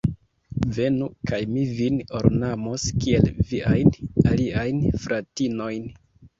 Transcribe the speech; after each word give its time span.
Venu, 0.77 1.09
kaj 1.31 1.39
mi 1.57 1.65
vin 1.81 1.99
ornamos 2.21 2.87
kiel 3.05 3.29
viajn 3.53 3.95
aliajn 4.35 4.85
fratinojn! 5.07 5.91